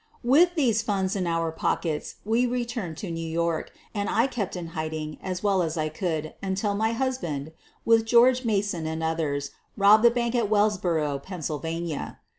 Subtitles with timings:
[0.23, 4.69] With these funds in our pockets we returned to New York, and I kept in
[4.69, 7.51] hid ing as well as I could until my husband,
[7.85, 12.17] with George Mason and others, robbed the bank at Wellsboro, Pennsylvania.